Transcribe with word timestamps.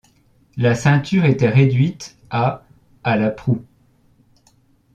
La 0.57 0.73
ceinture 0.73 1.25
était 1.25 1.47
réduite 1.49 2.17
à 2.31 2.63
à 3.03 3.17
la 3.17 3.29
proue. 3.29 3.63